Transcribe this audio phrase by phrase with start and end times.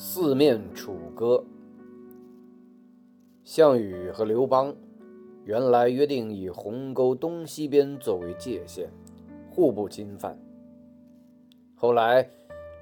[0.00, 1.44] 四面楚歌。
[3.42, 4.72] 项羽和刘邦
[5.42, 8.88] 原来约定以鸿沟东西边作为界限，
[9.50, 10.38] 互不侵犯。
[11.74, 12.30] 后来，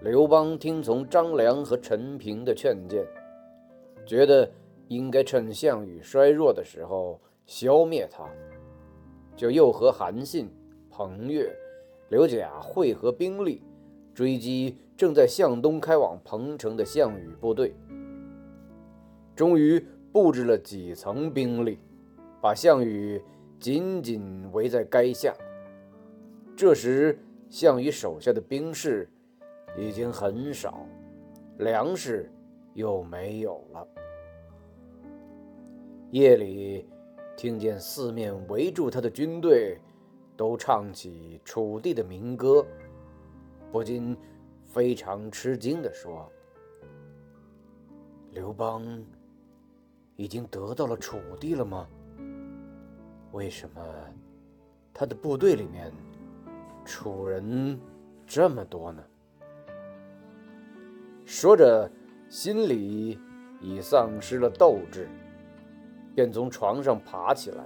[0.03, 3.03] 刘邦听从张良和陈平的劝谏，
[4.05, 4.51] 觉得
[4.89, 8.29] 应该趁项羽衰弱的时候消灭他，
[9.35, 10.51] 就又和韩信、
[10.91, 11.51] 彭越、
[12.11, 13.63] 刘贾会合兵力，
[14.13, 17.75] 追击正在向东开往彭城的项羽部队，
[19.35, 19.85] 终于。
[20.13, 21.79] 布置了几层兵力，
[22.41, 23.23] 把项羽
[23.61, 25.35] 紧紧围在垓下。
[26.57, 27.19] 这时，
[27.51, 29.07] 项羽手下的兵士
[29.77, 30.87] 已经很少，
[31.59, 32.33] 粮食
[32.73, 33.87] 又没有了。
[36.13, 36.89] 夜里，
[37.37, 39.77] 听见四面围住他的军队
[40.35, 42.65] 都唱起楚地的民歌，
[43.71, 44.17] 不禁
[44.77, 46.31] 非常吃惊地说
[48.33, 48.85] ：“刘邦。”
[50.17, 51.89] 已经得到了楚地了吗？
[53.33, 53.83] 为什么
[54.93, 55.91] 他的部队里面
[56.85, 57.79] 楚人
[58.27, 59.03] 这么多呢？
[61.25, 61.91] 说着，
[62.29, 63.19] 心里
[63.63, 65.09] 已丧失了斗志，
[66.15, 67.65] 便从床上爬起来，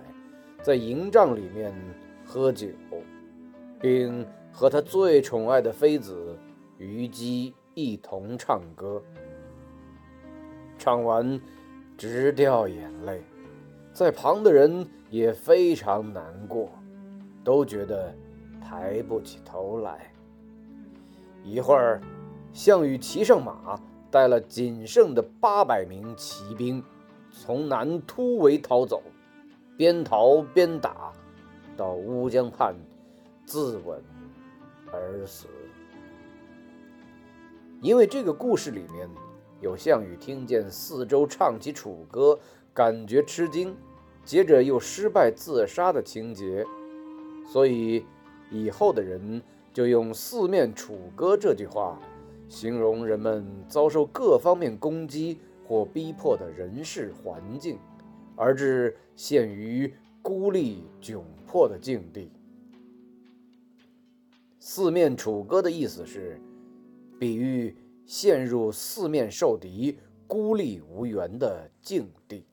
[0.62, 1.72] 在营帐里面
[2.24, 2.68] 喝酒，
[3.80, 6.29] 并和他最宠爱的妃子
[6.80, 9.00] 虞姬一同唱歌。
[10.76, 11.40] 唱完。
[11.98, 13.20] 直掉眼泪，
[13.92, 16.70] 在旁的人也非常难过，
[17.44, 18.14] 都觉得
[18.58, 20.10] 抬不起头来。
[21.44, 22.00] 一会儿，
[22.54, 23.78] 项羽骑上马，
[24.10, 26.82] 带了仅剩的八百名骑兵，
[27.30, 29.02] 从南突围逃走，
[29.76, 31.12] 边逃边打，
[31.76, 32.74] 到乌江畔
[33.44, 33.98] 自刎
[34.90, 35.48] 而死。
[37.80, 39.08] 因为这个故事里面。
[39.62, 42.40] 有项羽听见四周唱起楚歌，
[42.72, 43.76] 感觉吃惊，
[44.24, 46.64] 接着又失败自杀的情节，
[47.52, 48.06] 所以
[48.50, 52.00] 以后的人就用“四面楚歌”这句话，
[52.48, 55.38] 形容人们遭受各方面攻击
[55.68, 57.78] 或逼迫的人事环境，
[58.36, 59.92] 而致陷于
[60.22, 62.32] 孤立窘迫的境地。
[64.58, 66.40] “四面楚歌”的意思是，
[67.20, 67.76] 比喻。
[68.10, 72.44] 陷入四面受敌、孤立无援的境地。